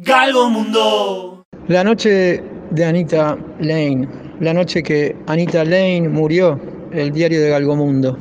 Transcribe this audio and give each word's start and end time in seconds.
Galgo 0.00 0.48
Mundo. 0.48 1.44
La 1.66 1.82
noche 1.82 2.40
de 2.70 2.84
Anita 2.84 3.36
Lane, 3.58 4.08
la 4.38 4.54
noche 4.54 4.80
que 4.80 5.16
Anita 5.26 5.64
Lane 5.64 6.08
murió, 6.08 6.56
el 6.92 7.10
diario 7.10 7.40
de 7.42 7.48
Galgomundo. 7.48 8.16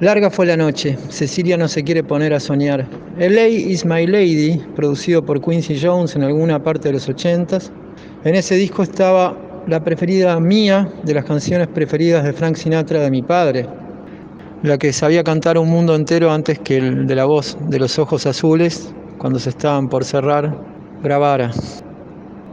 Larga 0.00 0.28
fue 0.28 0.44
la 0.44 0.58
noche, 0.58 0.98
Cecilia 1.08 1.56
no 1.56 1.66
se 1.66 1.82
quiere 1.82 2.04
poner 2.04 2.34
a 2.34 2.40
soñar. 2.40 2.86
LA 3.16 3.46
is 3.48 3.86
My 3.86 4.06
Lady, 4.06 4.60
producido 4.76 5.24
por 5.24 5.40
Quincy 5.40 5.80
Jones 5.80 6.14
en 6.14 6.24
alguna 6.24 6.62
parte 6.62 6.88
de 6.88 6.92
los 6.92 7.08
80s. 7.08 7.70
En 8.24 8.34
ese 8.34 8.56
disco 8.56 8.82
estaba 8.82 9.34
la 9.66 9.82
preferida 9.82 10.38
mía 10.40 10.92
de 11.04 11.14
las 11.14 11.24
canciones 11.24 11.68
preferidas 11.68 12.22
de 12.22 12.34
Frank 12.34 12.56
Sinatra 12.56 13.00
de 13.00 13.10
mi 13.10 13.22
padre, 13.22 13.66
la 14.62 14.76
que 14.76 14.92
sabía 14.92 15.24
cantar 15.24 15.56
un 15.56 15.70
mundo 15.70 15.94
entero 15.94 16.30
antes 16.30 16.58
que 16.58 16.76
el 16.76 17.06
de 17.06 17.14
la 17.14 17.24
voz 17.24 17.56
de 17.70 17.78
los 17.78 17.98
ojos 17.98 18.26
azules, 18.26 18.92
cuando 19.16 19.38
se 19.38 19.48
estaban 19.48 19.88
por 19.88 20.04
cerrar 20.04 20.74
grabara. 21.04 21.52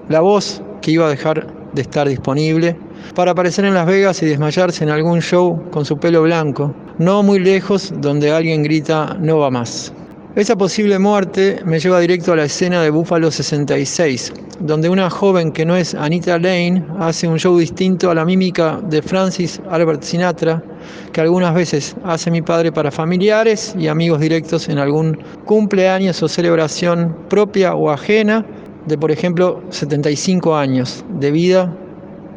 La 0.10 0.20
voz 0.20 0.62
que 0.82 0.92
iba 0.92 1.08
a 1.08 1.10
dejar 1.10 1.48
de 1.74 1.82
estar 1.82 2.08
disponible 2.08 2.76
para 3.16 3.32
aparecer 3.32 3.66
en 3.66 3.74
Las 3.74 3.88
Vegas 3.88 4.22
y 4.22 4.26
desmayarse 4.26 4.84
en 4.84 4.90
algún 4.90 5.22
show 5.22 5.70
con 5.72 5.86
su 5.86 5.98
pelo 5.98 6.22
blanco, 6.22 6.76
no 6.98 7.24
muy 7.24 7.40
lejos 7.40 7.94
donde 7.98 8.32
alguien 8.32 8.62
grita 8.62 9.18
no 9.20 9.40
va 9.40 9.50
más. 9.50 9.94
Esa 10.34 10.56
posible 10.56 10.98
muerte 10.98 11.60
me 11.66 11.78
lleva 11.78 12.00
directo 12.00 12.32
a 12.32 12.38
la 12.38 12.46
escena 12.46 12.82
de 12.82 12.90
Buffalo 12.90 13.30
66, 13.30 14.32
donde 14.62 14.88
una 14.88 15.10
joven 15.10 15.52
que 15.52 15.66
no 15.66 15.76
es 15.76 15.94
Anita 15.94 16.40
Lane 16.40 16.86
hace 17.00 17.28
un 17.28 17.38
show 17.38 17.58
distinto 17.58 18.10
a 18.10 18.16
la 18.16 18.24
mímica 18.24 18.80
de 18.82 19.02
Francis 19.02 19.62
Albert 19.70 20.04
Sinatra, 20.04 20.64
que 21.12 21.20
algunas 21.20 21.54
veces 21.54 21.98
hace 22.06 22.32
mi 22.32 22.42
padre 22.42 22.72
para 22.72 22.92
familiares 22.92 23.76
y 23.78 23.90
amigos 23.90 24.22
directos 24.22 24.70
en 24.70 24.78
algún 24.78 25.20
cumpleaños 25.44 26.24
o 26.24 26.30
celebración 26.30 27.14
propia 27.28 27.76
o 27.76 27.90
ajena 27.90 28.46
de, 28.86 28.98
por 28.98 29.12
ejemplo, 29.12 29.62
75 29.70 30.56
años 30.56 31.04
de 31.20 31.30
vida 31.32 31.76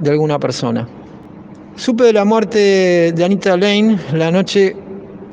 de 0.00 0.10
alguna 0.10 0.40
persona. 0.40 0.88
Supe 1.76 2.02
de 2.02 2.12
la 2.12 2.24
muerte 2.24 3.12
de 3.12 3.24
Anita 3.24 3.56
Lane 3.56 4.00
la 4.12 4.32
noche 4.32 4.74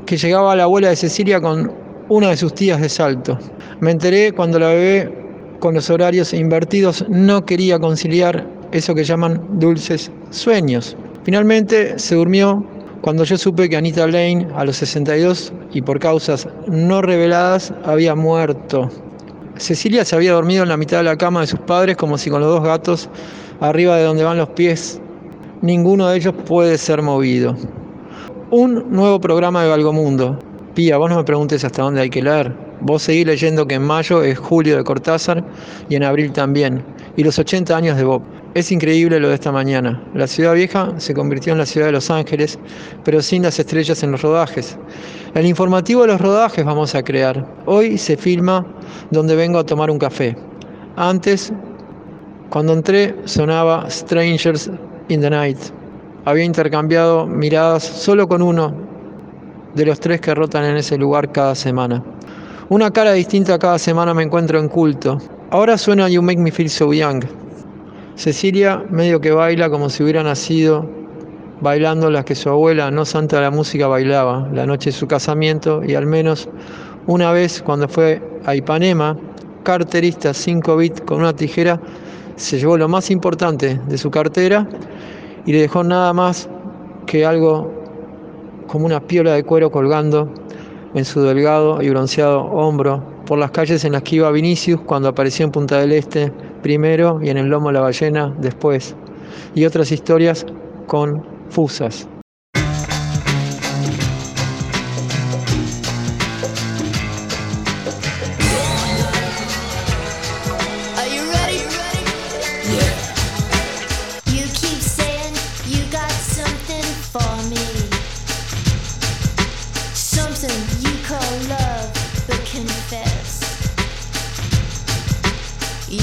que 0.05 0.17
llegaba 0.17 0.55
la 0.55 0.63
abuela 0.63 0.89
de 0.89 0.95
Cecilia 0.95 1.41
con 1.41 1.80
una 2.11 2.27
de 2.27 2.35
sus 2.35 2.53
tías 2.53 2.81
de 2.81 2.89
Salto. 2.89 3.39
Me 3.79 3.91
enteré 3.91 4.33
cuando 4.33 4.59
la 4.59 4.67
bebé, 4.67 5.09
con 5.59 5.75
los 5.75 5.89
horarios 5.89 6.33
invertidos, 6.33 7.05
no 7.07 7.45
quería 7.45 7.79
conciliar 7.79 8.45
eso 8.73 8.93
que 8.93 9.05
llaman 9.05 9.41
dulces 9.59 10.11
sueños. 10.29 10.97
Finalmente 11.23 11.97
se 11.97 12.15
durmió 12.15 12.65
cuando 12.99 13.23
yo 13.23 13.37
supe 13.37 13.69
que 13.69 13.77
Anita 13.77 14.05
Lane, 14.07 14.45
a 14.57 14.65
los 14.65 14.75
62 14.75 15.53
y 15.71 15.81
por 15.83 15.99
causas 15.99 16.49
no 16.67 17.01
reveladas, 17.01 17.73
había 17.85 18.13
muerto. 18.13 18.89
Cecilia 19.55 20.03
se 20.03 20.17
había 20.17 20.33
dormido 20.33 20.63
en 20.63 20.69
la 20.69 20.75
mitad 20.75 20.97
de 20.97 21.03
la 21.03 21.15
cama 21.15 21.39
de 21.39 21.47
sus 21.47 21.61
padres 21.61 21.95
como 21.95 22.17
si 22.17 22.29
con 22.29 22.41
los 22.41 22.49
dos 22.49 22.63
gatos 22.65 23.09
arriba 23.61 23.95
de 23.95 24.03
donde 24.03 24.25
van 24.25 24.37
los 24.37 24.49
pies, 24.49 24.99
ninguno 25.61 26.09
de 26.09 26.17
ellos 26.17 26.33
puede 26.45 26.77
ser 26.77 27.01
movido. 27.01 27.55
Un 28.49 28.91
nuevo 28.91 29.21
programa 29.21 29.63
de 29.63 29.69
Galgomundo, 29.69 30.37
Pía, 30.75 30.97
vos 30.97 31.09
no 31.09 31.17
me 31.17 31.23
preguntes 31.25 31.65
hasta 31.65 31.81
dónde 31.81 31.99
hay 31.99 32.09
que 32.09 32.21
leer. 32.21 32.55
Vos 32.79 33.03
seguís 33.03 33.25
leyendo 33.25 33.67
que 33.67 33.75
en 33.75 33.83
mayo 33.83 34.23
es 34.23 34.39
julio 34.39 34.77
de 34.77 34.83
Cortázar 34.85 35.43
y 35.89 35.95
en 35.95 36.03
abril 36.03 36.31
también. 36.31 36.81
Y 37.17 37.23
los 37.23 37.37
80 37.37 37.75
años 37.75 37.97
de 37.97 38.05
Bob. 38.05 38.21
Es 38.53 38.71
increíble 38.71 39.19
lo 39.19 39.27
de 39.27 39.35
esta 39.35 39.51
mañana. 39.51 40.01
La 40.13 40.27
ciudad 40.27 40.53
vieja 40.53 40.93
se 40.97 41.13
convirtió 41.13 41.51
en 41.51 41.59
la 41.59 41.65
ciudad 41.65 41.87
de 41.87 41.91
Los 41.91 42.09
Ángeles, 42.09 42.57
pero 43.03 43.21
sin 43.21 43.43
las 43.43 43.59
estrellas 43.59 44.01
en 44.03 44.11
los 44.11 44.21
rodajes. 44.21 44.77
El 45.33 45.45
informativo 45.45 46.01
de 46.01 46.07
los 46.07 46.21
rodajes 46.21 46.63
vamos 46.63 46.95
a 46.95 47.03
crear. 47.03 47.45
Hoy 47.65 47.97
se 47.97 48.15
filma 48.15 48.65
donde 49.09 49.35
vengo 49.35 49.59
a 49.59 49.65
tomar 49.65 49.91
un 49.91 49.99
café. 49.99 50.37
Antes, 50.95 51.51
cuando 52.49 52.73
entré, 52.73 53.15
sonaba 53.25 53.89
Strangers 53.89 54.71
in 55.09 55.19
the 55.19 55.29
Night. 55.29 55.57
Había 56.23 56.45
intercambiado 56.45 57.27
miradas 57.27 57.83
solo 57.83 58.27
con 58.27 58.41
uno 58.41 58.90
de 59.75 59.85
los 59.85 59.99
tres 59.99 60.21
que 60.21 60.35
rotan 60.35 60.65
en 60.65 60.77
ese 60.77 60.97
lugar 60.97 61.31
cada 61.31 61.55
semana. 61.55 62.03
Una 62.69 62.91
cara 62.91 63.13
distinta 63.13 63.59
cada 63.59 63.77
semana 63.77 64.13
me 64.13 64.23
encuentro 64.23 64.59
en 64.59 64.69
culto. 64.69 65.17
Ahora 65.49 65.77
suena 65.77 66.07
You 66.09 66.21
Make 66.21 66.39
Me 66.39 66.51
Feel 66.51 66.69
So 66.69 66.93
Young. 66.93 67.25
Cecilia 68.15 68.83
medio 68.89 69.19
que 69.19 69.31
baila 69.31 69.69
como 69.69 69.89
si 69.89 70.03
hubiera 70.03 70.23
nacido 70.23 70.87
bailando 71.61 72.09
las 72.09 72.25
que 72.25 72.35
su 72.35 72.49
abuela, 72.49 72.91
no 72.91 73.05
santa 73.05 73.37
de 73.37 73.43
la 73.43 73.51
música, 73.51 73.87
bailaba 73.87 74.47
la 74.51 74.65
noche 74.65 74.89
de 74.89 74.95
su 74.95 75.07
casamiento 75.07 75.83
y 75.83 75.95
al 75.95 76.07
menos 76.07 76.49
una 77.07 77.31
vez 77.31 77.61
cuando 77.61 77.87
fue 77.87 78.21
a 78.45 78.55
Ipanema, 78.55 79.17
carterista 79.63 80.33
5 80.33 80.75
bit 80.77 81.05
con 81.05 81.19
una 81.19 81.33
tijera, 81.33 81.79
se 82.35 82.57
llevó 82.57 82.77
lo 82.77 82.87
más 82.87 83.11
importante 83.11 83.79
de 83.87 83.97
su 83.97 84.09
cartera 84.09 84.67
y 85.45 85.53
le 85.53 85.61
dejó 85.61 85.83
nada 85.83 86.13
más 86.13 86.49
que 87.05 87.25
algo 87.25 87.80
como 88.71 88.85
una 88.85 89.01
piola 89.01 89.33
de 89.33 89.43
cuero 89.43 89.69
colgando 89.69 90.29
en 90.93 91.03
su 91.03 91.21
delgado 91.21 91.81
y 91.81 91.89
bronceado 91.89 92.41
hombro 92.41 93.03
por 93.25 93.37
las 93.37 93.51
calles 93.51 93.83
en 93.83 93.91
las 93.91 94.03
que 94.03 94.15
iba 94.15 94.31
Vinicius 94.31 94.79
cuando 94.81 95.09
apareció 95.09 95.45
en 95.45 95.51
Punta 95.51 95.79
del 95.79 95.91
Este 95.91 96.31
primero 96.61 97.19
y 97.21 97.29
en 97.29 97.37
el 97.37 97.47
lomo 97.47 97.67
de 97.67 97.73
la 97.73 97.81
ballena 97.81 98.33
después, 98.39 98.95
y 99.55 99.65
otras 99.65 99.91
historias 99.91 100.45
confusas. 100.87 102.07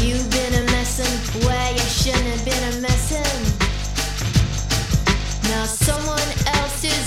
You've 0.09 0.31
been 0.31 0.55
a 0.55 0.65
messin' 0.73 1.45
where 1.45 1.71
you 1.71 1.87
shouldn't 2.01 2.25
have 2.25 2.43
been 2.43 2.65
a 2.73 2.81
messin'. 2.81 3.43
Now 5.51 5.67
someone 5.67 6.31
else 6.57 6.83
is 6.83 7.07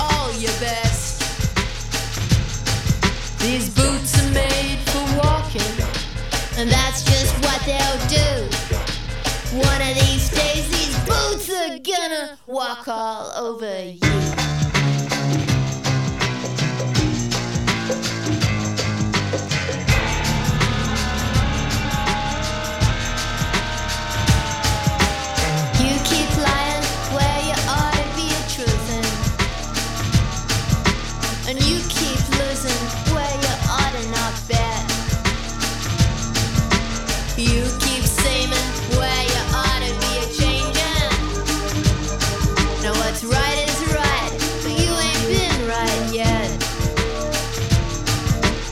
all 0.00 0.32
your 0.32 0.50
best. 0.58 1.22
These 3.38 3.70
boots 3.70 4.20
are 4.20 4.32
made 4.32 4.78
for 4.90 5.06
and 6.58 6.68
that's 6.68 7.04
just 7.04 7.32
what 7.44 7.60
they'll 7.64 8.02
do. 8.08 8.48
One 9.56 9.80
of 9.80 9.94
these 10.02 10.28
days, 10.30 10.68
these 10.74 10.98
boots 11.06 11.48
are 11.48 11.78
gonna 11.78 12.36
walk 12.48 12.88
all 12.88 13.30
over 13.36 13.84
you. 13.84 14.07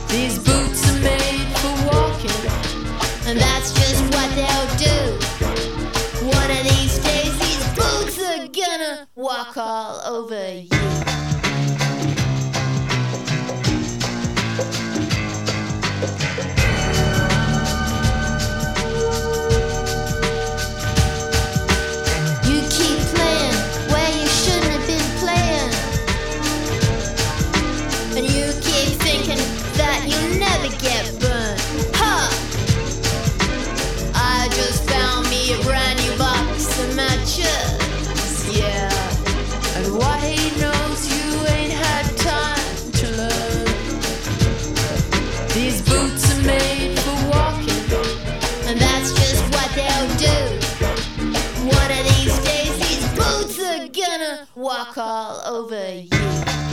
These 0.09 0.39
boots 0.39 0.89
are 0.89 0.99
made 1.01 1.47
for 1.57 1.73
walking, 1.91 2.41
and 3.27 3.37
that's 3.39 3.71
just 3.73 4.01
what 4.13 4.29
they'll 4.35 4.71
do. 4.77 4.97
One 6.25 6.51
of 6.51 6.63
these 6.63 6.97
days, 6.99 7.37
these 7.39 7.65
boots 7.75 8.17
are 8.19 8.47
gonna 8.47 9.07
walk 9.15 9.57
all 9.57 10.01
over 10.05 10.53
you. 10.53 10.69
to 30.69 30.77
get 30.79 31.05
burned. 31.19 31.61
huh? 31.95 32.27
I 34.13 34.49
just 34.51 34.83
found 34.89 35.29
me 35.29 35.53
a 35.53 35.63
brand 35.63 35.97
new 36.03 36.17
box 36.17 36.79
of 36.83 36.95
matches. 36.95 38.57
Yeah. 38.57 38.91
And 39.77 39.97
why 39.97 40.17
he 40.19 40.59
knows 40.59 40.99
you 41.07 41.45
ain't 41.55 41.71
had 41.71 42.05
time 42.17 42.91
to 42.99 43.05
learn. 43.15 43.65
These 45.53 45.81
boots 45.87 46.35
are 46.35 46.43
made 46.45 46.99
for 46.99 47.17
walking, 47.29 47.85
and 48.67 48.79
that's 48.79 49.13
just 49.13 49.43
what 49.53 49.69
they'll 49.77 50.11
do. 50.17 50.37
One 51.63 51.91
of 51.91 52.03
these 52.11 52.37
days, 52.43 52.73
these 52.83 53.07
boots 53.15 53.59
are 53.59 53.87
gonna 53.87 54.47
walk 54.55 54.97
all 54.97 55.41
over 55.45 55.93
you. 55.93 56.66